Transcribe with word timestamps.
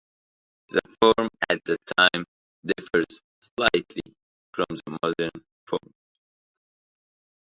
The 0.69 0.79
form 0.99 1.29
at 1.51 1.63
the 1.63 1.77
time 1.95 2.25
differs 2.65 3.05
slightly 3.55 4.15
from 4.51 4.65
the 4.75 4.97
modern 5.03 5.43
form. 5.67 5.93